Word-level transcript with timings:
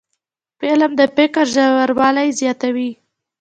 فلم 0.59 0.91
د 0.99 1.01
فکر 1.15 1.43
ژوروالی 1.53 2.29
زیاتوي 2.39 2.89